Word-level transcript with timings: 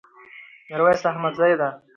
ميرويس 0.69 1.01
احمدزي 1.09 1.53
ده 1.59 1.69